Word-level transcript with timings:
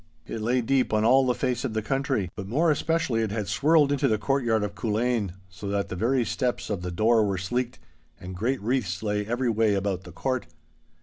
It 0.25 0.41
lay 0.41 0.61
deep 0.61 0.93
on 0.93 1.05
all 1.05 1.27
the 1.27 1.35
face 1.35 1.63
of 1.63 1.75
the 1.75 1.83
country, 1.83 2.31
but 2.35 2.47
more 2.47 2.71
especially 2.71 3.21
it 3.21 3.29
had 3.29 3.47
swirled 3.47 3.91
into 3.91 4.07
the 4.07 4.17
courtyard 4.17 4.63
of 4.63 4.73
Culzean, 4.73 5.33
so 5.47 5.67
that 5.67 5.89
the 5.89 5.95
very 5.95 6.25
steps 6.25 6.71
of 6.71 6.81
the 6.81 6.89
door 6.89 7.23
were 7.23 7.37
sleeked, 7.37 7.77
and 8.19 8.35
great 8.35 8.59
wreaths 8.63 9.03
lay 9.03 9.23
every 9.27 9.51
way 9.51 9.75
about 9.75 10.03
the 10.03 10.11
court. 10.11 10.47